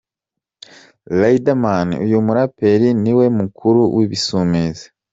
[1.19, 4.85] Riderman: uyu muraperi ni we mukuru w’Ibisumizi.